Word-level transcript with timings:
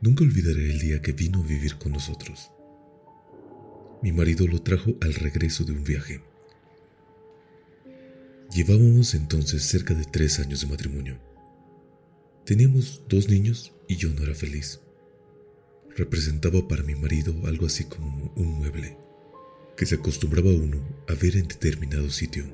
Nunca 0.00 0.22
olvidaré 0.22 0.70
el 0.70 0.78
día 0.78 1.02
que 1.02 1.10
vino 1.10 1.40
a 1.40 1.46
vivir 1.46 1.74
con 1.76 1.90
nosotros. 1.90 2.52
Mi 4.00 4.12
marido 4.12 4.46
lo 4.46 4.62
trajo 4.62 4.94
al 5.00 5.12
regreso 5.12 5.64
de 5.64 5.72
un 5.72 5.82
viaje. 5.82 6.20
Llevábamos 8.54 9.14
entonces 9.14 9.64
cerca 9.64 9.94
de 9.94 10.04
tres 10.04 10.38
años 10.38 10.60
de 10.60 10.68
matrimonio. 10.68 11.18
Teníamos 12.44 13.02
dos 13.08 13.28
niños 13.28 13.74
y 13.88 13.96
yo 13.96 14.10
no 14.10 14.22
era 14.22 14.36
feliz. 14.36 14.80
Representaba 15.96 16.68
para 16.68 16.84
mi 16.84 16.94
marido 16.94 17.34
algo 17.46 17.66
así 17.66 17.82
como 17.82 18.32
un 18.36 18.52
mueble, 18.54 18.96
que 19.76 19.84
se 19.84 19.96
acostumbraba 19.96 20.52
uno 20.52 20.78
a 21.08 21.14
ver 21.14 21.36
en 21.36 21.48
determinado 21.48 22.08
sitio, 22.10 22.44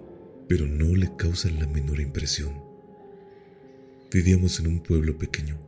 pero 0.49 0.67
no 0.67 0.97
le 0.97 1.15
causa 1.17 1.51
la 1.51 1.67
menor 1.67 2.01
impresión. 2.01 2.55
Vivíamos 4.11 4.61
en 4.61 4.69
un 4.69 4.81
pueblo 4.81 5.19
pequeño, 5.19 5.59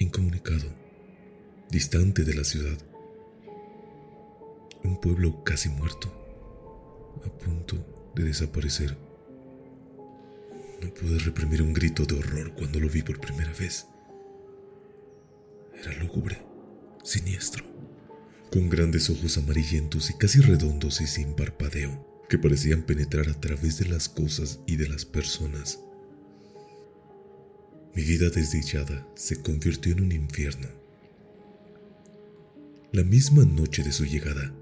incomunicado 0.00 0.81
distante 1.70 2.24
de 2.24 2.34
la 2.34 2.44
ciudad. 2.44 2.76
Un 4.84 5.00
pueblo 5.00 5.42
casi 5.44 5.68
muerto, 5.68 6.12
a 7.24 7.30
punto 7.38 7.76
de 8.14 8.24
desaparecer. 8.24 8.96
No 10.82 10.92
pude 10.92 11.18
reprimir 11.20 11.62
un 11.62 11.72
grito 11.72 12.04
de 12.04 12.16
horror 12.16 12.52
cuando 12.54 12.80
lo 12.80 12.88
vi 12.88 13.02
por 13.02 13.20
primera 13.20 13.52
vez. 13.52 13.86
Era 15.80 15.92
lúgubre, 15.94 16.42
siniestro, 17.02 17.64
con 18.50 18.68
grandes 18.68 19.08
ojos 19.08 19.38
amarillentos 19.38 20.10
y 20.10 20.14
casi 20.14 20.40
redondos 20.40 21.00
y 21.00 21.06
sin 21.06 21.34
parpadeo, 21.34 22.24
que 22.28 22.38
parecían 22.38 22.82
penetrar 22.82 23.28
a 23.28 23.40
través 23.40 23.78
de 23.78 23.86
las 23.86 24.08
cosas 24.08 24.60
y 24.66 24.76
de 24.76 24.88
las 24.88 25.04
personas. 25.04 25.80
Mi 27.94 28.02
vida 28.02 28.30
desdichada 28.30 29.06
se 29.14 29.40
convirtió 29.42 29.92
en 29.92 30.00
un 30.00 30.12
infierno 30.12 30.81
la 32.92 33.04
misma 33.04 33.46
noche 33.46 33.82
de 33.82 33.90
su 33.90 34.04
llegada, 34.04 34.54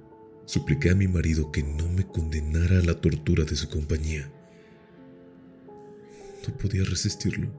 supliqué 0.44 0.91
a 0.91 0.94
mi 0.94 1.08
marido 1.08 1.50
que 1.50 1.64
no 1.64 1.88
me 1.88 2.06
condenara 2.06 2.78
a 2.78 2.82
la 2.82 3.00
tortura 3.00 3.42
de 3.44 3.56
su 3.56 3.68
compañía. 3.68 4.30
No 6.46 6.56
podía 6.56 6.84
resistirlo. 6.84 7.50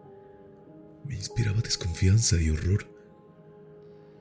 Me 1.06 1.16
inspiraba 1.16 1.60
desconfianza 1.60 2.42
y 2.42 2.50
horror. 2.50 2.88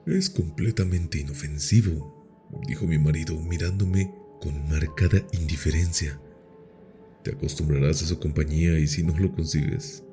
Es 0.05 0.29
completamente 0.29 1.19
inofensivo, 1.19 2.49
dijo 2.67 2.85
mi 2.85 2.97
marido 2.97 3.39
mirándome 3.39 4.13
con 4.41 4.67
marcada 4.67 5.25
indiferencia. 5.31 6.19
Te 7.23 7.31
acostumbrarás 7.31 8.03
a 8.03 8.07
su 8.07 8.19
compañía 8.19 8.77
y 8.77 8.87
si 8.87 9.03
no 9.03 9.17
lo 9.17 9.31
consigues. 9.31 10.03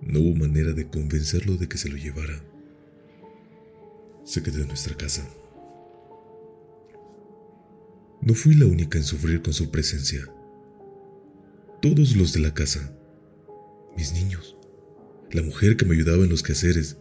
No 0.00 0.20
hubo 0.20 0.36
manera 0.36 0.72
de 0.72 0.88
convencerlo 0.88 1.56
de 1.56 1.68
que 1.68 1.78
se 1.78 1.88
lo 1.88 1.96
llevara 1.96 2.42
se 4.28 4.42
quedó 4.42 4.60
en 4.60 4.68
nuestra 4.68 4.94
casa. 4.94 5.26
No 8.20 8.34
fui 8.34 8.54
la 8.54 8.66
única 8.66 8.98
en 8.98 9.04
sufrir 9.04 9.40
con 9.40 9.54
su 9.54 9.70
presencia. 9.70 10.22
Todos 11.80 12.14
los 12.14 12.34
de 12.34 12.40
la 12.40 12.52
casa, 12.52 12.94
mis 13.96 14.12
niños, 14.12 14.54
la 15.30 15.40
mujer 15.40 15.78
que 15.78 15.86
me 15.86 15.94
ayudaba 15.94 16.24
en 16.24 16.28
los 16.28 16.42
quehaceres, 16.42 16.98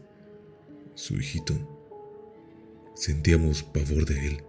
su 0.95 1.15
hijito, 1.15 1.53
sentíamos 2.95 3.61
pavor 3.61 4.05
de 4.05 4.25
él. 4.25 4.43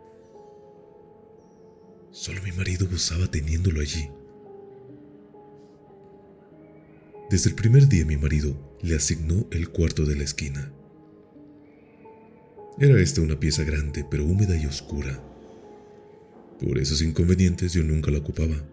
Solo 2.13 2.41
mi 2.43 2.53
marido 2.53 2.87
gozaba 2.89 3.29
teniéndolo 3.29 3.81
allí. 3.81 4.09
Desde 7.31 7.51
el 7.51 7.57
primer 7.57 7.89
día 7.89 8.07
mi 8.07 8.17
marido 8.17 8.57
le 8.81 8.97
asignó 8.97 9.47
el 9.51 9.69
cuarto 9.69 10.07
de 10.07 10.17
la 10.17 10.25
esquina. 10.25 10.73
Era 12.79 12.99
esta 13.01 13.21
una 13.21 13.39
pieza 13.39 13.65
grande, 13.65 14.07
pero 14.11 14.25
húmeda 14.25 14.57
y 14.57 14.65
oscura. 14.65 15.23
Por 16.59 16.79
esos 16.79 17.03
inconvenientes 17.03 17.75
yo 17.75 17.83
nunca 17.83 18.11
la 18.11 18.19
ocupaba. 18.19 18.65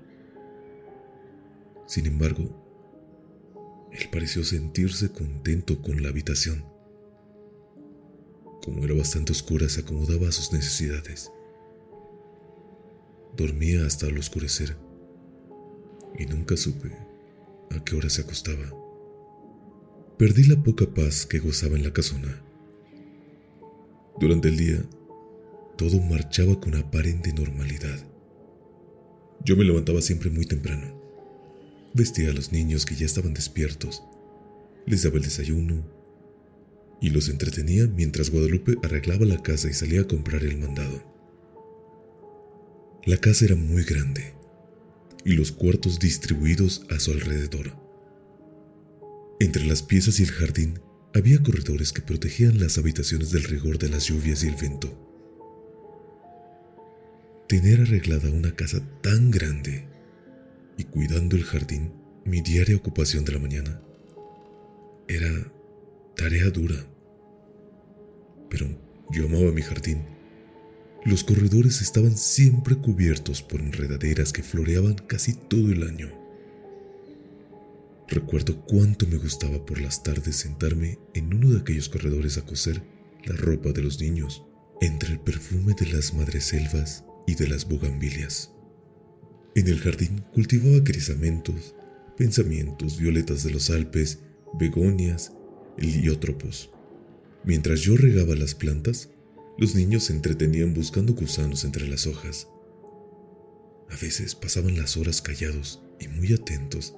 Sin 1.86 2.06
embargo, 2.06 3.90
él 3.92 4.08
pareció 4.10 4.46
sentirse 4.46 5.12
contento 5.12 5.82
con 5.82 6.02
la 6.02 6.08
habitación. 6.08 6.64
Como 8.64 8.86
era 8.86 8.96
bastante 8.96 9.34
oscura, 9.34 9.68
se 9.68 9.82
acomodaba 9.82 10.30
a 10.30 10.32
sus 10.32 10.54
necesidades. 10.54 11.30
Dormía 13.36 13.86
hasta 13.86 14.08
el 14.08 14.18
oscurecer 14.18 14.78
y 16.18 16.26
nunca 16.26 16.56
supe 16.56 17.05
a 17.72 17.84
qué 17.84 17.96
hora 17.96 18.10
se 18.10 18.22
acostaba. 18.22 18.74
Perdí 20.18 20.44
la 20.46 20.62
poca 20.62 20.86
paz 20.94 21.26
que 21.26 21.40
gozaba 21.40 21.76
en 21.76 21.84
la 21.84 21.94
casona 21.94 22.46
durante 24.18 24.48
el 24.48 24.56
día, 24.56 24.82
todo 25.78 26.00
marchaba 26.00 26.58
con 26.62 26.74
aparente 26.76 27.34
normalidad. 27.34 28.00
Yo 29.44 29.58
me 29.58 29.66
levantaba 29.66 30.02
siempre 30.02 30.30
muy 30.30 30.46
temprano. 30.46 31.02
Vestía 31.94 32.30
a 32.30 32.34
los 32.34 32.54
niños 32.54 32.86
que 32.86 32.96
ya 32.96 33.06
estaban 33.06 33.34
despiertos, 33.34 34.04
les 34.86 35.04
daba 35.04 35.18
el 35.18 35.24
desayuno 35.24 35.84
y 37.02 37.10
los 37.10 37.28
entretenía 37.28 37.88
mientras 37.88 38.30
Guadalupe 38.30 38.76
arreglaba 38.84 39.26
la 39.26 39.44
casa 39.44 39.70
y 39.70 39.74
salía 39.74 40.02
a 40.02 40.08
comprar 40.08 40.44
el 40.44 40.58
mandado. 40.58 41.04
La 43.06 43.18
casa 43.18 43.44
era 43.44 43.58
muy 43.58 43.84
grande 43.84 44.35
y 45.26 45.34
los 45.34 45.52
cuartos 45.52 46.00
distribuidos 46.00 46.86
a 46.90 47.00
su 47.00 47.12
alrededor. 47.12 47.76
Entre 49.40 49.66
las 49.66 49.82
piezas 49.82 50.20
y 50.20 50.24
el 50.24 50.32
jardín 50.32 50.80
había 51.14 51.42
corredores 51.42 51.92
que 51.92 52.02
protegían 52.02 52.60
las 52.60 52.78
habitaciones 52.78 53.32
del 53.32 53.44
rigor 53.44 53.80
de 53.80 53.90
las 53.90 54.06
lluvias 54.06 54.44
y 54.44 54.48
el 54.48 54.56
viento. 54.56 55.02
Tener 57.50 57.82
arreglada 57.82 58.30
una 58.30 58.56
casa 58.56 58.82
tan 59.02 59.32
grande 59.32 59.88
y 60.78 60.84
cuidando 60.86 61.36
el 61.36 61.44
jardín, 61.44 61.92
mi 62.24 62.42
diaria 62.42 62.78
ocupación 62.78 63.26
de 63.26 63.34
la 63.34 63.40
mañana, 63.40 63.82
era 65.08 65.52
tarea 66.16 66.50
dura. 66.50 66.86
Pero 68.50 68.68
yo 69.12 69.26
amaba 69.26 69.52
mi 69.52 69.62
jardín. 69.62 70.15
Los 71.06 71.24
corredores 71.24 71.82
estaban 71.82 72.18
siempre 72.18 72.76
cubiertos 72.78 73.44
por 73.44 73.62
enredaderas 73.62 74.34
que 74.34 74.42
floreaban 74.42 74.96
casi 74.96 75.34
todo 75.34 75.72
el 75.72 75.84
año. 75.84 76.12
Recuerdo 78.08 78.60
cuánto 78.66 79.06
me 79.06 79.18
gustaba 79.18 79.64
por 79.64 79.80
las 79.80 80.02
tardes 80.02 80.36
sentarme 80.38 80.98
en 81.14 81.32
uno 81.32 81.52
de 81.52 81.60
aquellos 81.60 81.90
corredores 81.90 82.40
a 82.40 82.42
coser 82.42 82.82
la 83.24 83.36
ropa 83.36 83.72
de 83.72 83.84
los 83.84 84.02
niños, 84.02 84.44
entre 84.82 85.12
el 85.14 85.20
perfume 85.20 85.76
de 85.80 85.92
las 85.92 86.16
madreselvas 86.16 87.04
y 87.28 87.36
de 87.36 87.50
las 87.50 87.68
bugambilias. 87.68 88.52
En 89.54 89.68
el 89.68 89.80
jardín 89.80 90.26
cultivaba 90.34 90.84
crisamentos, 90.84 91.76
pensamientos, 92.18 92.98
violetas 92.98 93.44
de 93.44 93.52
los 93.52 93.70
Alpes, 93.70 94.20
begonias, 94.60 95.34
heliotropos, 95.78 96.72
Mientras 97.46 97.82
yo 97.82 97.96
regaba 97.96 98.34
las 98.36 98.56
plantas, 98.56 99.10
los 99.58 99.76
niños 99.76 100.06
se 100.06 100.14
entretenían 100.14 100.74
buscando 100.74 101.14
gusanos 101.14 101.64
entre 101.64 101.88
las 101.88 102.08
hojas. 102.08 102.48
A 103.90 103.96
veces 103.98 104.36
pasaban 104.36 104.78
las 104.78 104.98
horas 104.98 105.22
callados 105.22 105.82
y 106.00 106.08
muy 106.08 106.34
atentos, 106.34 106.96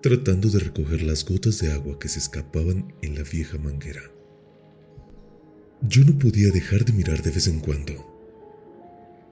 tratando 0.00 0.48
de 0.48 0.60
recoger 0.60 1.02
las 1.02 1.24
gotas 1.24 1.58
de 1.60 1.72
agua 1.72 1.98
que 1.98 2.08
se 2.08 2.18
escapaban 2.18 2.94
en 3.02 3.14
la 3.14 3.22
vieja 3.22 3.58
manguera. 3.58 4.02
Yo 5.82 6.04
no 6.04 6.18
podía 6.18 6.50
dejar 6.50 6.84
de 6.84 6.92
mirar 6.92 7.22
de 7.22 7.30
vez 7.30 7.48
en 7.48 7.60
cuando 7.60 8.12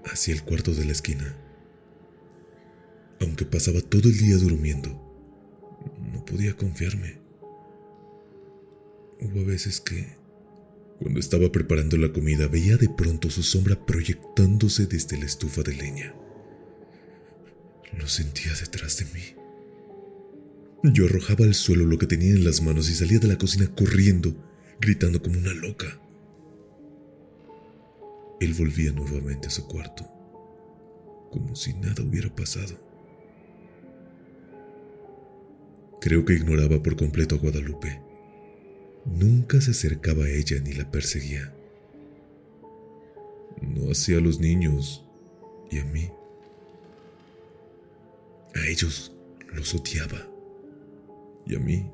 hacia 0.04 0.34
el 0.34 0.42
cuarto 0.42 0.74
de 0.74 0.84
la 0.84 0.92
esquina. 0.92 1.36
Aunque 3.20 3.44
pasaba 3.44 3.80
todo 3.80 4.08
el 4.08 4.16
día 4.16 4.36
durmiendo, 4.36 4.90
no 6.12 6.24
podía 6.24 6.56
confiarme. 6.56 7.18
Hubo 9.20 9.44
veces 9.44 9.80
que, 9.80 10.16
cuando 11.00 11.18
estaba 11.18 11.50
preparando 11.50 11.96
la 11.96 12.12
comida, 12.12 12.46
veía 12.46 12.76
de 12.76 12.90
pronto 12.90 13.30
su 13.30 13.42
sombra 13.42 13.86
proyectándose 13.86 14.86
desde 14.86 15.18
la 15.18 15.24
estufa 15.24 15.62
de 15.62 15.74
leña. 15.74 16.14
Lo 17.98 18.06
sentía 18.06 18.52
detrás 18.52 18.98
de 18.98 19.06
mí. 19.06 19.22
Yo 20.92 21.06
arrojaba 21.06 21.46
al 21.46 21.54
suelo 21.54 21.86
lo 21.86 21.96
que 21.96 22.06
tenía 22.06 22.32
en 22.32 22.44
las 22.44 22.60
manos 22.60 22.90
y 22.90 22.94
salía 22.94 23.18
de 23.18 23.28
la 23.28 23.38
cocina 23.38 23.66
corriendo, 23.74 24.34
gritando 24.78 25.22
como 25.22 25.38
una 25.38 25.54
loca. 25.54 25.98
Él 28.38 28.52
volvía 28.52 28.92
nuevamente 28.92 29.48
a 29.48 29.50
su 29.50 29.66
cuarto, 29.66 30.04
como 31.30 31.56
si 31.56 31.72
nada 31.74 32.02
hubiera 32.02 32.34
pasado. 32.34 32.78
Creo 36.02 36.26
que 36.26 36.34
ignoraba 36.34 36.82
por 36.82 36.94
completo 36.96 37.36
a 37.36 37.38
Guadalupe. 37.38 38.09
Nunca 39.04 39.60
se 39.60 39.70
acercaba 39.70 40.24
a 40.24 40.30
ella 40.30 40.60
ni 40.62 40.72
la 40.72 40.90
perseguía. 40.90 41.52
No 43.62 43.90
hacía 43.90 44.18
a 44.18 44.20
los 44.20 44.40
niños 44.40 45.04
y 45.70 45.78
a 45.78 45.84
mí. 45.84 46.10
A 48.54 48.66
ellos 48.68 49.12
los 49.52 49.74
odiaba 49.74 50.26
y 51.46 51.56
a 51.56 51.58
mí 51.58 51.90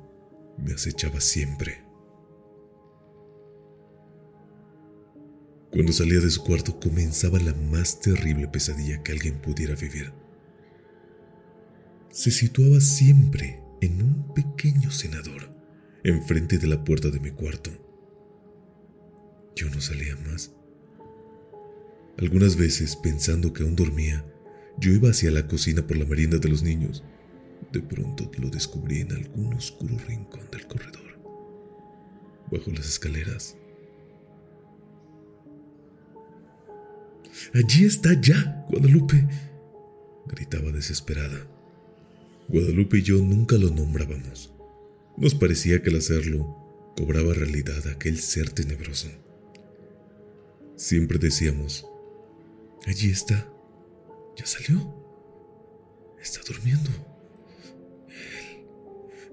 me 0.59 0.73
acechaba 0.73 1.21
siempre. 1.21 1.83
Cuando 5.71 5.93
salía 5.93 6.21
de 6.21 6.31
su 6.31 6.43
cuarto 6.43 6.81
comenzaba 6.81 7.39
la 7.39 7.53
más 7.55 8.01
terrible 8.01 8.49
pesadilla 8.49 9.03
que 9.03 9.13
alguien 9.13 9.41
pudiera 9.41 9.75
vivir. 9.75 10.13
Se 12.11 12.31
situaba 12.31 12.81
siempre 12.81 13.61
en 13.81 14.01
un 14.01 14.35
pequeño 14.35 14.91
cenador 14.91 15.56
enfrente 16.07 16.59
de 16.59 16.69
la 16.69 16.85
puerta 16.85 17.11
de 17.11 17.19
mi 17.19 17.33
cuarto. 17.33 17.71
Yo 19.57 19.69
no 19.71 19.81
salía 19.81 20.17
más. 20.31 20.53
Algunas 22.17 22.57
veces, 22.57 22.95
pensando 22.95 23.53
que 23.53 23.65
aún 23.65 23.75
dormía, 23.75 24.25
yo 24.79 24.93
iba 24.93 25.11
hacia 25.11 25.33
la 25.33 25.49
cocina 25.49 25.85
por 25.85 25.97
la 25.97 26.05
merienda 26.05 26.39
de 26.39 26.49
los 26.49 26.63
niños. 26.63 27.03
De 27.73 27.81
pronto 27.83 28.31
lo 28.39 28.49
descubrí 28.51 29.01
en 29.01 29.13
algún 29.13 29.55
oscuro 29.55 29.99
rincón 30.07 30.49
del 30.53 30.67
corredor, 30.69 31.19
bajo 32.53 32.71
las 32.71 32.87
escaleras. 32.87 33.57
Allí 37.53 37.85
está 37.85 38.19
ya, 38.21 38.65
Guadalupe, 38.71 39.27
gritaba 40.27 40.71
desesperada. 40.71 41.49
Guadalupe 42.49 42.99
y 42.99 43.03
yo 43.03 43.17
nunca 43.17 43.57
lo 43.57 43.71
nombrábamos. 43.71 44.56
Nos 45.17 45.35
parecía 45.35 45.83
que 45.83 45.89
al 45.89 45.97
hacerlo 45.97 46.93
cobraba 46.97 47.33
realidad 47.33 47.87
aquel 47.89 48.19
ser 48.19 48.51
tenebroso. 48.51 49.09
Siempre 50.77 51.19
decíamos, 51.19 51.87
allí 52.87 53.11
está, 53.11 53.51
ya 54.37 54.45
salió, 54.45 54.95
está 56.21 56.41
durmiendo. 56.47 56.91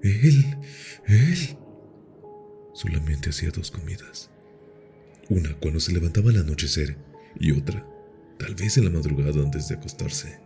Él, 0.02 0.20
él, 0.22 0.56
él. 1.06 1.58
Solamente 2.72 3.30
hacía 3.30 3.50
dos 3.50 3.70
comidas. 3.70 4.30
Una 5.28 5.54
cuando 5.58 5.80
se 5.80 5.92
levantaba 5.92 6.30
al 6.30 6.38
anochecer 6.38 6.96
y 7.38 7.52
otra, 7.52 7.86
tal 8.38 8.54
vez 8.54 8.78
en 8.78 8.84
la 8.84 8.90
madrugada 8.90 9.42
antes 9.42 9.68
de 9.68 9.74
acostarse. 9.74 10.38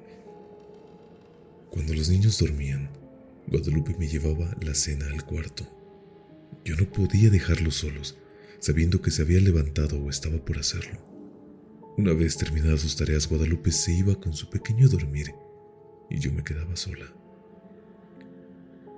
Cuando 1.71 1.95
los 1.95 2.09
niños 2.09 2.39
dormían, 2.39 2.91
Guadalupe 3.51 3.97
me 3.99 4.07
llevaba 4.07 4.55
la 4.61 4.75
cena 4.75 5.07
al 5.07 5.25
cuarto. 5.25 5.65
Yo 6.67 6.77
no 6.77 6.85
podía 6.85 7.31
dejarlos 7.31 7.77
solos, 7.77 8.19
sabiendo 8.59 9.01
que 9.01 9.11
se 9.11 9.23
había 9.23 9.41
levantado 9.41 9.99
o 9.99 10.11
estaba 10.11 10.37
por 10.45 10.59
hacerlo. 10.59 10.99
Una 11.97 12.13
vez 12.13 12.37
terminadas 12.37 12.83
sus 12.83 12.97
tareas, 12.97 13.27
Guadalupe 13.27 13.73
se 13.73 13.93
iba 13.93 14.15
con 14.21 14.35
su 14.35 14.51
pequeño 14.51 14.87
a 14.87 14.91
dormir 14.91 15.35
y 16.11 16.19
yo 16.19 16.31
me 16.31 16.45
quedaba 16.45 16.77
sola, 16.77 17.07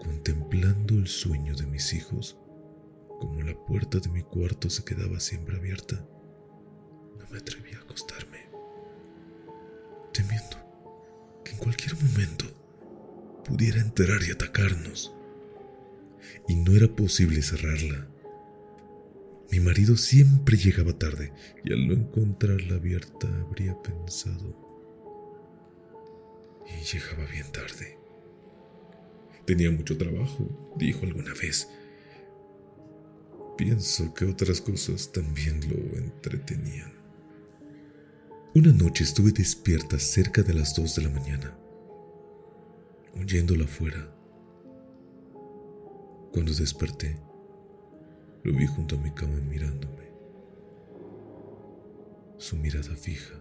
contemplando 0.01 0.95
el 0.95 1.07
sueño 1.07 1.55
de 1.55 1.67
mis 1.67 1.95
hijos, 1.95 2.37
como 3.21 3.43
la 3.43 3.55
puerta 3.67 4.01
de 4.01 4.09
mi 4.09 4.23
cuarto 4.23 4.69
se 4.69 4.85
quedaba 4.85 5.21
siempre 5.21 5.57
abierta. 5.57 6.05
No 7.19 7.25
me 7.31 7.39
atrevía 7.39 7.79
a 7.79 7.83
acostarme, 7.83 8.49
temiendo 10.13 10.57
que 11.45 11.53
en 11.53 11.59
cualquier 11.59 11.95
momento 11.95 12.60
pudiera 13.45 13.81
entrar 13.81 14.23
y 14.27 14.31
atacarnos. 14.31 15.15
Y 16.49 16.57
no 16.57 16.75
era 16.75 16.89
posible 16.89 17.43
cerrarla. 17.43 18.09
Mi 19.51 19.61
marido 19.61 19.97
siempre 19.97 20.57
llegaba 20.57 20.97
tarde 20.97 21.33
y 21.65 21.73
al 21.73 21.87
no 21.89 21.95
encontrarla 21.95 22.77
abierta 22.77 23.29
habría 23.41 23.81
pensado. 23.83 24.55
Y 26.67 26.85
llegaba 26.85 27.25
bien 27.31 27.51
tarde. 27.51 27.99
Tenía 29.45 29.71
mucho 29.71 29.97
trabajo, 29.99 30.73
dijo 30.77 31.05
alguna 31.05 31.35
vez. 31.35 31.69
Pienso 33.57 34.15
que 34.15 34.25
otras 34.25 34.61
cosas 34.61 35.11
también 35.13 35.61
lo 35.69 35.99
entretenían. 35.99 36.93
Una 38.55 38.73
noche 38.73 39.05
estuve 39.05 39.33
despierta 39.33 39.99
cerca 39.99 40.43
de 40.43 40.55
las 40.55 40.75
dos 40.75 40.95
de 40.97 41.03
la 41.03 41.11
mañana 41.11 41.60
oyéndola 43.19 43.65
afuera. 43.65 44.15
Cuando 46.33 46.53
desperté, 46.53 47.17
lo 48.45 48.53
vi 48.55 48.67
junto 48.67 48.97
a 48.97 48.99
mi 48.99 49.11
cama 49.11 49.37
mirándome. 49.49 50.11
Su 52.39 52.57
mirada 52.57 52.95
fija, 52.97 53.35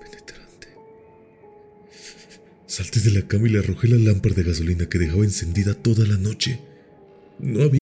penetrante. 0.00 0.68
Salté 2.66 3.00
de 3.00 3.10
la 3.12 3.26
cama 3.26 3.48
y 3.48 3.50
le 3.50 3.60
arrojé 3.60 3.88
la 3.88 3.98
lámpara 3.98 4.34
de 4.34 4.42
gasolina 4.42 4.88
que 4.88 4.98
dejaba 4.98 5.24
encendida 5.24 5.74
toda 5.74 6.06
la 6.06 6.16
noche. 6.16 6.60
No 7.38 7.62
había 7.62 7.81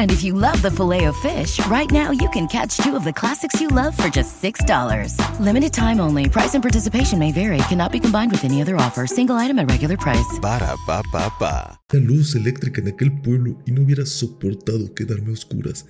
And 0.00 0.10
if 0.10 0.24
you 0.24 0.32
love 0.32 0.62
the 0.62 0.70
filet 0.70 1.04
of 1.04 1.16
fish, 1.18 1.60
right 1.66 1.90
now 1.90 2.10
you 2.10 2.30
can 2.30 2.46
catch 2.46 2.78
two 2.78 2.96
of 2.96 3.04
the 3.04 3.12
classics 3.12 3.60
you 3.60 3.68
love 3.68 3.94
for 3.94 4.08
just 4.08 4.42
$6. 4.42 5.14
Limited 5.38 5.74
time 5.74 6.00
only. 6.00 6.26
Price 6.26 6.54
and 6.54 6.62
participation 6.62 7.18
may 7.18 7.32
vary. 7.32 7.58
Cannot 7.68 7.92
be 7.92 8.00
combined 8.00 8.32
with 8.32 8.42
any 8.42 8.62
other 8.62 8.76
offer. 8.76 9.06
Single 9.06 9.36
item 9.36 9.58
at 9.58 9.68
regular 9.68 9.98
price. 9.98 10.38
Ba 10.40 10.58
da 10.58 10.74
ba 10.86 11.02
ba 11.12 11.30
ba. 11.38 11.78
La 11.92 12.00
luz 12.00 12.34
eléctrica 12.34 12.80
en 12.80 12.88
aquel 12.88 13.20
pueblo 13.20 13.62
y 13.66 13.72
no 13.72 13.82
hubiera 13.82 14.06
soportado 14.06 14.94
quedarme 14.94 15.32
a 15.32 15.32
oscuras, 15.34 15.84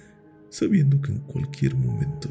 sabiendo 0.48 1.00
que 1.00 1.12
en 1.12 1.20
cualquier 1.20 1.76
momento. 1.76 2.28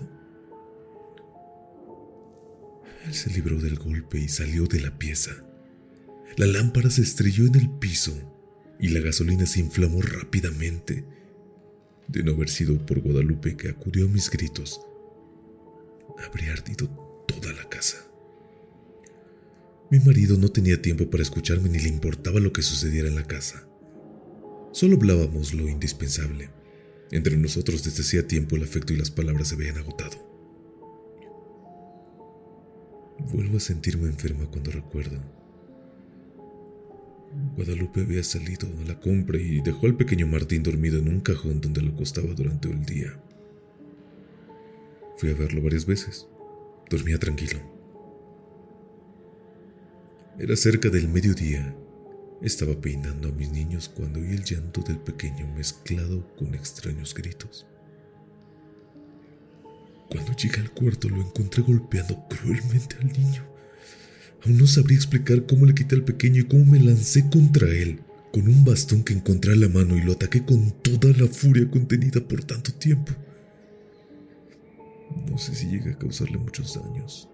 Él 3.05 3.13
se 3.13 3.29
libró 3.29 3.57
del 3.57 3.79
golpe 3.79 4.19
y 4.19 4.27
salió 4.27 4.65
de 4.65 4.81
la 4.81 4.97
pieza. 4.97 5.31
La 6.35 6.45
lámpara 6.45 6.89
se 6.89 7.03
estrelló 7.03 7.45
en 7.45 7.55
el 7.55 7.69
piso 7.69 8.11
y 8.81 8.89
la 8.89 8.99
gasolina 8.99 9.45
se 9.45 9.61
inflamó 9.61 10.01
rápidamente. 10.01 11.18
De 12.09 12.23
no 12.23 12.31
haber 12.31 12.49
sido 12.49 12.75
por 12.87 13.01
Guadalupe 13.01 13.55
que 13.55 13.69
acudió 13.69 14.05
a 14.05 14.07
mis 14.09 14.31
gritos, 14.31 14.81
habría 16.25 16.53
ardido 16.53 16.87
toda 17.27 17.53
la 17.53 17.69
casa. 17.69 17.97
Mi 19.91 19.99
marido 19.99 20.35
no 20.35 20.49
tenía 20.49 20.81
tiempo 20.81 21.07
para 21.07 21.21
escucharme 21.21 21.69
ni 21.69 21.77
le 21.77 21.87
importaba 21.87 22.39
lo 22.39 22.51
que 22.51 22.63
sucediera 22.63 23.07
en 23.07 23.15
la 23.15 23.25
casa. 23.25 23.67
Solo 24.71 24.95
hablábamos 24.95 25.53
lo 25.53 25.69
indispensable. 25.69 26.49
Entre 27.11 27.37
nosotros 27.37 27.83
desde 27.83 28.01
hacía 28.01 28.27
tiempo 28.27 28.55
el 28.55 28.63
afecto 28.63 28.91
y 28.91 28.97
las 28.97 29.11
palabras 29.11 29.49
se 29.49 29.55
habían 29.55 29.77
agotado. 29.77 30.17
Vuelvo 33.31 33.57
a 33.57 33.59
sentirme 33.59 34.07
enferma 34.07 34.47
cuando 34.49 34.71
recuerdo. 34.71 35.38
Guadalupe 37.55 38.01
había 38.01 38.23
salido 38.23 38.67
a 38.67 38.87
la 38.87 38.99
compra 38.99 39.37
y 39.37 39.61
dejó 39.61 39.85
al 39.85 39.95
pequeño 39.95 40.27
Martín 40.27 40.63
dormido 40.63 40.97
en 40.99 41.09
un 41.09 41.19
cajón 41.19 41.61
donde 41.61 41.81
lo 41.81 41.91
acostaba 41.91 42.33
durante 42.33 42.69
el 42.69 42.85
día. 42.85 43.19
Fui 45.17 45.29
a 45.31 45.35
verlo 45.35 45.61
varias 45.61 45.85
veces. 45.85 46.27
Dormía 46.89 47.19
tranquilo. 47.19 47.59
Era 50.39 50.55
cerca 50.55 50.89
del 50.89 51.09
mediodía. 51.09 51.75
Estaba 52.41 52.79
peinando 52.79 53.27
a 53.27 53.31
mis 53.33 53.51
niños 53.51 53.89
cuando 53.89 54.21
oí 54.21 54.31
el 54.31 54.45
llanto 54.45 54.81
del 54.81 54.97
pequeño 54.97 55.45
mezclado 55.53 56.25
con 56.37 56.55
extraños 56.55 57.13
gritos. 57.13 57.67
Cuando 60.09 60.31
llegué 60.33 60.61
al 60.61 60.71
cuarto 60.71 61.09
lo 61.09 61.17
encontré 61.17 61.61
golpeando 61.61 62.25
cruelmente 62.29 62.95
al 63.01 63.11
niño. 63.11 63.48
Aún 64.45 64.57
no 64.57 64.67
sabría 64.67 64.97
explicar 64.97 65.45
cómo 65.45 65.65
le 65.65 65.73
quité 65.73 65.95
al 65.95 66.03
pequeño 66.03 66.41
y 66.41 66.47
cómo 66.47 66.65
me 66.65 66.79
lancé 66.79 67.29
contra 67.29 67.67
él, 67.69 68.01
con 68.31 68.47
un 68.47 68.63
bastón 68.63 69.03
que 69.03 69.13
encontré 69.13 69.53
a 69.53 69.55
la 69.55 69.67
mano 69.67 69.97
y 69.97 70.01
lo 70.01 70.13
ataqué 70.13 70.45
con 70.45 70.71
toda 70.81 71.11
la 71.17 71.27
furia 71.27 71.69
contenida 71.69 72.21
por 72.21 72.43
tanto 72.43 72.73
tiempo. 72.73 73.13
No 75.29 75.37
sé 75.37 75.55
si 75.55 75.67
llegué 75.67 75.91
a 75.91 75.97
causarle 75.97 76.37
muchos 76.37 76.79
daños, 76.81 77.27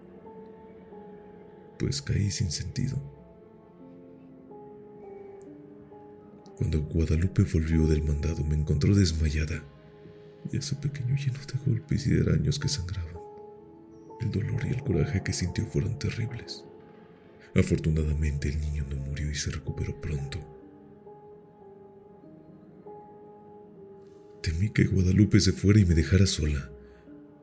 pues 1.78 2.02
caí 2.02 2.30
sin 2.30 2.50
sentido. 2.50 2.96
Cuando 6.56 6.82
Guadalupe 6.82 7.42
volvió 7.42 7.86
del 7.86 8.02
mandado 8.02 8.42
me 8.42 8.54
encontró 8.54 8.94
desmayada 8.94 9.62
y 10.50 10.56
a 10.56 10.62
su 10.62 10.76
pequeño 10.80 11.14
lleno 11.14 11.38
de 11.38 11.70
golpes 11.70 12.06
y 12.06 12.10
de 12.10 12.22
araños 12.22 12.58
que 12.58 12.68
sangraban. 12.68 13.16
El 14.20 14.30
dolor 14.30 14.64
y 14.64 14.72
el 14.72 14.82
coraje 14.82 15.22
que 15.22 15.34
sintió 15.34 15.66
fueron 15.66 15.98
terribles. 15.98 16.65
Afortunadamente 17.56 18.50
el 18.50 18.60
niño 18.60 18.84
no 18.90 18.96
murió 18.96 19.30
y 19.30 19.34
se 19.34 19.50
recuperó 19.50 19.98
pronto. 19.98 20.38
Temí 24.42 24.68
que 24.70 24.84
Guadalupe 24.84 25.40
se 25.40 25.52
fuera 25.52 25.80
y 25.80 25.86
me 25.86 25.94
dejara 25.94 26.26
sola. 26.26 26.70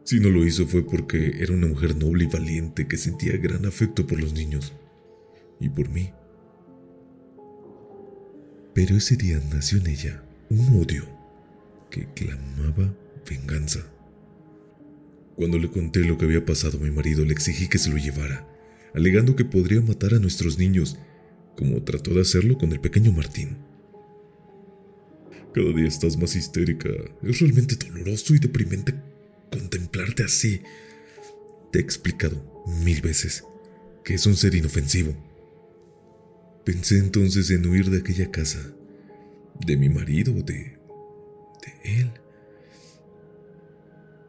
Si 0.04 0.20
no 0.20 0.30
lo 0.30 0.46
hizo 0.46 0.68
fue 0.68 0.86
porque 0.86 1.42
era 1.42 1.54
una 1.54 1.68
mujer 1.68 1.96
noble 1.96 2.26
y 2.26 2.28
valiente 2.28 2.88
que 2.88 2.98
sentía 2.98 3.38
gran 3.38 3.66
afecto 3.66 4.06
por 4.06 4.22
los 4.22 4.34
niños 4.34 4.74
y 5.60 5.70
por 5.70 5.90
mí. 5.90 6.12
Pero 8.76 8.96
ese 8.96 9.16
día 9.16 9.42
nació 9.52 9.80
en 9.80 9.88
ella 9.88 10.24
un 10.50 10.80
odio 10.80 11.06
que 11.90 12.08
clamaba 12.14 12.94
venganza. 13.28 13.80
Cuando 15.36 15.58
le 15.58 15.70
conté 15.70 16.06
lo 16.06 16.18
que 16.18 16.26
había 16.26 16.46
pasado 16.46 16.78
a 16.78 16.82
mi 16.82 16.92
marido, 16.92 17.26
le 17.26 17.34
exigí 17.34 17.68
que 17.68 17.80
se 17.80 17.90
lo 17.90 17.98
llevara, 17.98 18.48
alegando 18.94 19.36
que 19.36 19.46
podría 19.46 19.82
matar 19.82 20.14
a 20.14 20.20
nuestros 20.20 20.58
niños, 20.58 20.98
como 21.56 21.84
trató 21.84 22.14
de 22.14 22.22
hacerlo 22.22 22.58
con 22.58 22.72
el 22.72 22.80
pequeño 22.80 23.12
Martín. 23.12 23.58
Cada 25.54 25.72
día 25.72 25.88
estás 25.88 26.18
más 26.18 26.36
histérica. 26.36 26.90
Es 27.22 27.40
realmente 27.40 27.76
doloroso 27.76 28.34
y 28.34 28.40
deprimente 28.40 28.96
contemplarte 29.52 30.24
así. 30.24 30.62
Te 31.72 31.80
he 31.80 31.82
explicado 31.82 32.64
mil 32.84 33.02
veces 33.02 33.44
que 34.04 34.16
es 34.16 34.26
un 34.26 34.36
ser 34.36 34.56
inofensivo. 34.56 35.16
Pensé 36.66 36.98
entonces 36.98 37.50
en 37.52 37.66
huir 37.66 37.90
de 37.90 38.00
aquella 38.00 38.32
casa, 38.32 38.74
de 39.66 39.78
mi 39.78 39.90
marido, 39.90 40.34
de 40.34 40.78
de 41.64 42.00
él. 42.00 42.12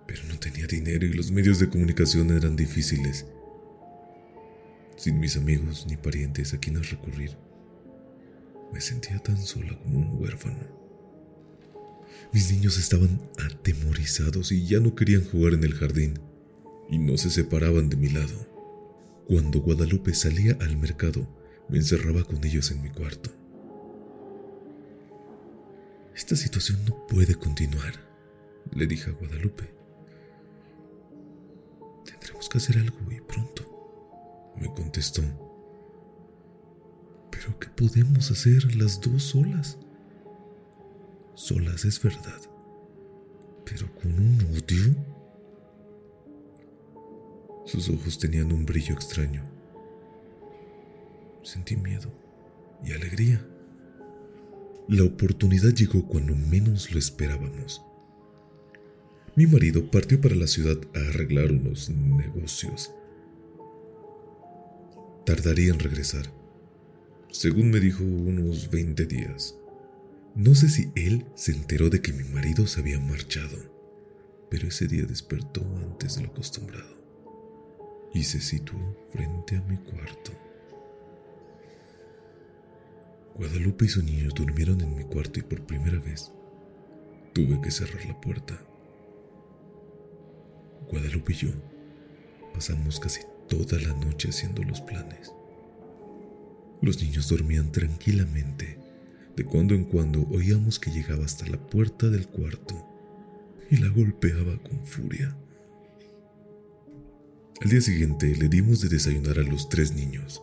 Pero 0.06 0.22
no 0.28 0.38
tenía 0.38 0.66
dinero 0.66 1.06
y 1.06 1.12
los 1.12 1.30
medios 1.30 1.58
de 1.58 1.68
comunicación 1.68 2.30
eran 2.30 2.56
difíciles. 2.56 3.26
Sin 4.96 5.18
mis 5.18 5.36
amigos 5.36 5.86
ni 5.88 5.96
parientes 5.96 6.54
a 6.54 6.58
quienes 6.58 6.90
recurrir, 6.90 7.36
me 8.72 8.80
sentía 8.80 9.18
tan 9.18 9.38
sola 9.38 9.78
como 9.78 9.98
un 9.98 10.20
huérfano. 10.20 10.84
Mis 12.32 12.50
niños 12.50 12.78
estaban 12.78 13.20
atemorizados 13.38 14.50
y 14.52 14.66
ya 14.66 14.80
no 14.80 14.94
querían 14.94 15.24
jugar 15.24 15.54
en 15.54 15.64
el 15.64 15.74
jardín 15.74 16.18
y 16.88 16.98
no 16.98 17.16
se 17.16 17.30
separaban 17.30 17.88
de 17.88 17.96
mi 17.96 18.08
lado. 18.08 18.46
Cuando 19.26 19.60
Guadalupe 19.60 20.14
salía 20.14 20.56
al 20.60 20.76
mercado, 20.76 21.28
me 21.68 21.78
encerraba 21.78 22.24
con 22.24 22.44
ellos 22.44 22.70
en 22.70 22.82
mi 22.82 22.90
cuarto. 22.90 23.30
Esta 26.14 26.36
situación 26.36 26.84
no 26.84 27.06
puede 27.06 27.34
continuar, 27.34 27.94
le 28.72 28.86
dije 28.86 29.10
a 29.10 29.14
Guadalupe. 29.14 29.68
Tendremos 32.04 32.48
que 32.48 32.58
hacer 32.58 32.78
algo 32.78 32.98
y 33.10 33.20
pronto, 33.20 33.73
me 34.60 34.72
contestó. 34.74 35.22
Pero 37.30 37.58
¿qué 37.58 37.68
podemos 37.68 38.30
hacer 38.30 38.74
las 38.76 39.00
dos 39.00 39.22
solas? 39.22 39.78
Solas 41.34 41.84
es 41.84 42.00
verdad, 42.00 42.40
pero 43.64 43.92
con 43.94 44.14
un 44.14 44.38
odio. 44.56 44.94
Sus 47.66 47.88
ojos 47.88 48.18
tenían 48.18 48.52
un 48.52 48.64
brillo 48.64 48.94
extraño. 48.94 49.42
Sentí 51.42 51.76
miedo 51.76 52.12
y 52.84 52.92
alegría. 52.92 53.44
La 54.88 55.04
oportunidad 55.04 55.70
llegó 55.70 56.06
cuando 56.06 56.34
menos 56.36 56.92
lo 56.92 56.98
esperábamos. 56.98 57.82
Mi 59.34 59.46
marido 59.46 59.90
partió 59.90 60.20
para 60.20 60.36
la 60.36 60.46
ciudad 60.46 60.76
a 60.94 60.98
arreglar 61.08 61.50
unos 61.50 61.90
negocios. 61.90 62.92
Tardaría 65.24 65.72
en 65.72 65.78
regresar. 65.78 66.30
Según 67.30 67.70
me 67.70 67.80
dijo, 67.80 68.04
unos 68.04 68.70
20 68.70 69.06
días. 69.06 69.56
No 70.34 70.54
sé 70.54 70.68
si 70.68 70.92
él 70.94 71.24
se 71.34 71.52
enteró 71.52 71.88
de 71.88 72.02
que 72.02 72.12
mi 72.12 72.24
marido 72.24 72.66
se 72.66 72.80
había 72.80 73.00
marchado, 73.00 73.56
pero 74.50 74.68
ese 74.68 74.86
día 74.86 75.04
despertó 75.06 75.62
antes 75.82 76.16
de 76.16 76.22
lo 76.24 76.28
acostumbrado 76.28 76.94
y 78.12 78.22
se 78.22 78.40
situó 78.40 78.78
frente 79.12 79.56
a 79.56 79.62
mi 79.62 79.78
cuarto. 79.78 80.32
Guadalupe 83.34 83.86
y 83.86 83.88
su 83.88 84.02
niño 84.02 84.28
durmieron 84.34 84.80
en 84.82 84.94
mi 84.94 85.04
cuarto 85.04 85.40
y 85.40 85.42
por 85.42 85.64
primera 85.64 85.98
vez 86.00 86.32
tuve 87.32 87.60
que 87.62 87.70
cerrar 87.70 88.04
la 88.04 88.20
puerta. 88.20 88.60
Guadalupe 90.90 91.32
y 91.32 91.36
yo 91.36 91.50
pasamos 92.52 93.00
casi 93.00 93.20
toda 93.56 93.80
la 93.80 93.94
noche 93.94 94.30
haciendo 94.30 94.64
los 94.64 94.80
planes. 94.80 95.32
Los 96.82 97.00
niños 97.00 97.28
dormían 97.28 97.70
tranquilamente. 97.70 98.78
De 99.36 99.44
cuando 99.44 99.74
en 99.74 99.84
cuando 99.84 100.26
oíamos 100.28 100.78
que 100.78 100.90
llegaba 100.90 101.24
hasta 101.24 101.46
la 101.46 101.58
puerta 101.58 102.08
del 102.08 102.28
cuarto 102.28 102.86
y 103.70 103.78
la 103.78 103.88
golpeaba 103.88 104.56
con 104.58 104.84
furia. 104.86 105.36
Al 107.60 107.70
día 107.70 107.80
siguiente 107.80 108.34
le 108.36 108.48
dimos 108.48 108.80
de 108.80 108.88
desayunar 108.88 109.38
a 109.38 109.42
los 109.42 109.68
tres 109.68 109.92
niños 109.92 110.42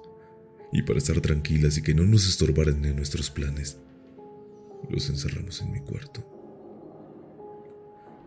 y 0.74 0.82
para 0.82 1.00
estar 1.00 1.22
tranquilas 1.22 1.77
y 1.77 1.82
que 1.82 1.94
no 1.94 2.03
nos 2.03 2.27
estorbaran 2.27 2.84
en 2.84 2.98
nuestros 2.98 3.30
planes, 3.30 3.77
los 4.89 5.10
encerramos 5.10 5.62
en 5.62 5.72
mi 5.72 5.80
cuarto. 5.80 6.25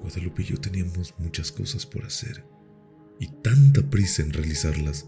Guadalupe 0.00 0.42
y 0.42 0.46
yo 0.46 0.56
teníamos 0.58 1.14
muchas 1.18 1.52
cosas 1.52 1.84
por 1.84 2.04
hacer 2.04 2.53
y 3.18 3.28
tanta 3.28 3.82
prisa 3.90 4.22
en 4.22 4.32
realizarlas 4.32 5.06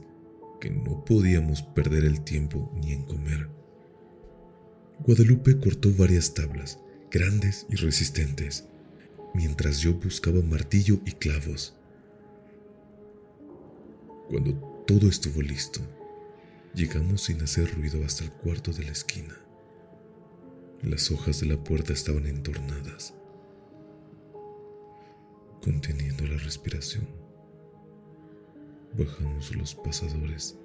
que 0.61 0.71
no 0.71 1.05
podíamos 1.05 1.63
perder 1.63 2.05
el 2.05 2.23
tiempo 2.23 2.73
ni 2.75 2.93
en 2.93 3.03
comer. 3.03 3.49
Guadalupe 5.01 5.59
cortó 5.59 5.93
varias 5.93 6.35
tablas, 6.35 6.79
grandes 7.11 7.67
y 7.69 7.77
resistentes, 7.77 8.65
mientras 9.35 9.81
yo 9.81 9.95
buscaba 9.95 10.41
martillo 10.43 11.01
y 11.05 11.13
clavos. 11.13 11.77
Cuando 14.29 14.55
todo 14.87 15.09
estuvo 15.09 15.43
listo, 15.43 15.81
Llegamos 16.77 17.23
sin 17.23 17.41
hacer 17.41 17.75
ruido 17.75 18.05
hasta 18.05 18.23
el 18.23 18.31
cuarto 18.31 18.71
de 18.71 18.85
la 18.85 18.91
esquina. 18.91 19.35
Las 20.83 21.11
hojas 21.11 21.41
de 21.41 21.47
la 21.47 21.57
puerta 21.57 21.95
estaban 21.95 22.27
entornadas, 22.27 23.15
conteniendo 25.63 26.27
la 26.27 26.37
respiración. 26.37 27.09
Bajamos 28.99 29.55
los 29.55 29.75
pasadores. 29.75 30.57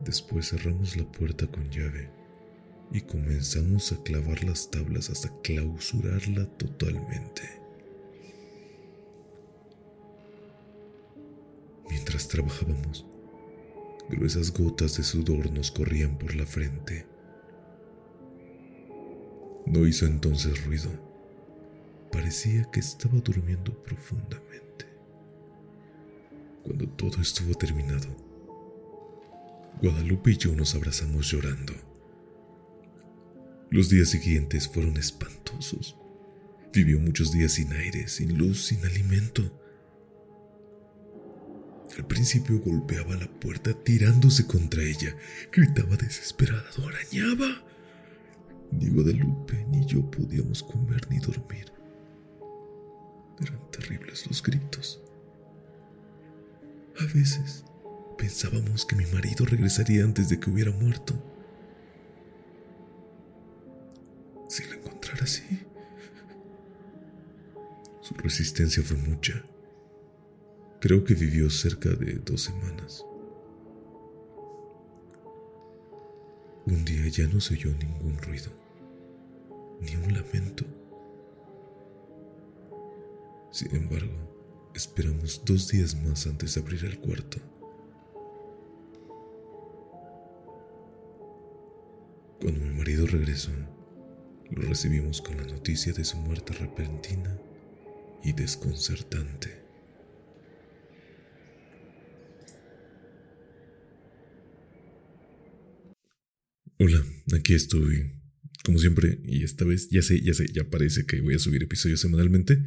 Después 0.00 0.48
cerramos 0.50 0.96
la 0.96 1.04
puerta 1.04 1.46
con 1.46 1.70
llave 1.70 2.10
y 2.90 3.00
comenzamos 3.00 3.92
a 3.92 4.02
clavar 4.02 4.42
las 4.42 4.68
tablas 4.68 5.08
hasta 5.08 5.30
clausurarla 5.42 6.46
totalmente. 6.56 7.42
Mientras 11.88 12.26
trabajábamos, 12.26 13.06
gruesas 14.08 14.52
gotas 14.52 14.96
de 14.96 15.04
sudor 15.04 15.48
nos 15.52 15.70
corrían 15.70 16.18
por 16.18 16.34
la 16.34 16.44
frente. 16.44 17.06
No 19.66 19.86
hizo 19.86 20.06
entonces 20.06 20.64
ruido. 20.64 20.90
Parecía 22.10 22.68
que 22.72 22.80
estaba 22.80 23.20
durmiendo 23.20 23.80
profundamente. 23.82 24.91
Cuando 26.62 26.88
todo 26.88 27.20
estuvo 27.20 27.54
terminado, 27.54 28.08
Guadalupe 29.80 30.30
y 30.30 30.36
yo 30.36 30.54
nos 30.54 30.74
abrazamos 30.74 31.28
llorando. 31.30 31.72
Los 33.70 33.88
días 33.88 34.10
siguientes 34.10 34.68
fueron 34.68 34.96
espantosos. 34.96 35.96
Vivió 36.72 37.00
muchos 37.00 37.32
días 37.32 37.52
sin 37.52 37.72
aire, 37.72 38.06
sin 38.06 38.38
luz, 38.38 38.66
sin 38.66 38.84
alimento. 38.84 39.42
Al 41.98 42.06
principio 42.06 42.60
golpeaba 42.60 43.16
la 43.16 43.26
puerta 43.28 43.72
tirándose 43.74 44.46
contra 44.46 44.82
ella, 44.82 45.16
gritaba 45.50 45.96
desesperado, 45.96 46.86
arañaba. 46.86 47.62
Ni 48.70 48.88
Guadalupe 48.88 49.66
ni 49.70 49.84
yo 49.84 50.08
podíamos 50.10 50.62
comer 50.62 51.10
ni 51.10 51.18
dormir. 51.18 51.72
Eran 53.40 53.70
terribles 53.70 54.26
los 54.26 54.42
gritos. 54.42 55.00
A 57.00 57.04
veces 57.14 57.64
pensábamos 58.18 58.84
que 58.84 58.96
mi 58.96 59.06
marido 59.06 59.44
regresaría 59.44 60.04
antes 60.04 60.28
de 60.28 60.38
que 60.38 60.50
hubiera 60.50 60.70
muerto. 60.70 61.14
Si 64.48 64.64
lo 64.64 64.74
encontrara 64.74 65.24
así. 65.24 65.42
Su 68.02 68.14
resistencia 68.14 68.82
fue 68.82 68.96
mucha. 68.96 69.42
Creo 70.80 71.04
que 71.04 71.14
vivió 71.14 71.48
cerca 71.48 71.88
de 71.90 72.14
dos 72.14 72.42
semanas. 72.42 73.04
Un 76.66 76.84
día 76.84 77.08
ya 77.08 77.26
no 77.26 77.40
se 77.40 77.54
oyó 77.54 77.70
ningún 77.72 78.18
ruido, 78.18 78.50
ni 79.80 79.96
un 79.96 80.12
lamento. 80.12 80.64
Sin 83.50 83.74
embargo, 83.74 84.41
esperamos 84.74 85.42
dos 85.44 85.68
días 85.68 85.94
más 86.02 86.26
antes 86.26 86.54
de 86.54 86.60
abrir 86.60 86.84
el 86.84 86.98
cuarto. 86.98 87.38
Cuando 92.40 92.60
mi 92.60 92.74
marido 92.74 93.06
regresó, 93.06 93.52
lo 94.50 94.62
recibimos 94.62 95.22
con 95.22 95.36
la 95.36 95.44
noticia 95.44 95.92
de 95.92 96.04
su 96.04 96.16
muerte 96.16 96.52
repentina 96.54 97.38
y 98.24 98.32
desconcertante. 98.32 99.62
Hola, 106.78 107.00
aquí 107.32 107.54
estoy, 107.54 108.10
como 108.64 108.78
siempre, 108.78 109.20
y 109.24 109.44
esta 109.44 109.64
vez 109.64 109.88
ya 109.88 110.02
sé, 110.02 110.20
ya 110.20 110.34
sé, 110.34 110.48
ya 110.52 110.64
parece 110.64 111.06
que 111.06 111.20
voy 111.20 111.34
a 111.34 111.38
subir 111.38 111.62
episodios 111.62 112.00
semanalmente. 112.00 112.64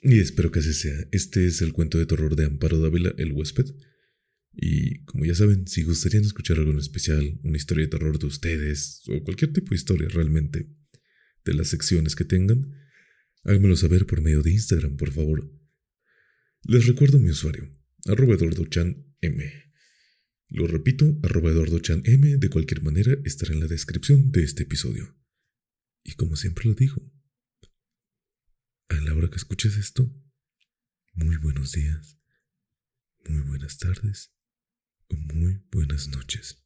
Y 0.00 0.20
espero 0.20 0.50
que 0.50 0.60
así 0.60 0.72
sea. 0.72 0.96
Este 1.10 1.46
es 1.46 1.62
el 1.62 1.72
cuento 1.72 1.98
de 1.98 2.06
terror 2.06 2.36
de 2.36 2.44
Amparo 2.44 2.78
Dávila, 2.78 3.14
el 3.18 3.32
huésped. 3.32 3.66
Y 4.52 5.04
como 5.04 5.24
ya 5.24 5.34
saben, 5.34 5.66
si 5.66 5.82
gustarían 5.82 6.24
escuchar 6.24 6.58
algo 6.58 6.70
en 6.70 6.78
especial, 6.78 7.38
una 7.42 7.56
historia 7.56 7.84
de 7.84 7.90
terror 7.90 8.18
de 8.18 8.26
ustedes, 8.26 9.02
o 9.08 9.22
cualquier 9.22 9.52
tipo 9.52 9.70
de 9.70 9.76
historia 9.76 10.08
realmente, 10.08 10.68
de 11.44 11.54
las 11.54 11.68
secciones 11.68 12.16
que 12.16 12.24
tengan, 12.24 12.74
háganmelo 13.44 13.76
saber 13.76 14.06
por 14.06 14.22
medio 14.22 14.42
de 14.42 14.52
Instagram, 14.52 14.96
por 14.96 15.12
favor. 15.12 15.50
Les 16.62 16.86
recuerdo 16.86 17.18
mi 17.18 17.30
usuario, 17.30 17.70
arroba 18.06 18.36
M. 19.20 19.52
Lo 20.48 20.66
repito, 20.66 21.18
arroba 21.22 21.50
M 21.52 22.36
de 22.38 22.48
cualquier 22.48 22.82
manera 22.82 23.16
estará 23.24 23.52
en 23.52 23.60
la 23.60 23.66
descripción 23.66 24.30
de 24.30 24.42
este 24.42 24.62
episodio. 24.62 25.16
Y 26.02 26.14
como 26.14 26.36
siempre 26.36 26.64
lo 26.66 26.74
digo, 26.74 27.02
a 28.88 28.94
la 29.00 29.14
hora 29.14 29.28
que 29.28 29.36
escuches 29.36 29.76
esto, 29.76 30.10
muy 31.14 31.36
buenos 31.36 31.72
días, 31.72 32.18
muy 33.28 33.42
buenas 33.42 33.78
tardes 33.78 34.32
o 35.08 35.16
muy 35.16 35.62
buenas 35.70 36.08
noches. 36.08 36.65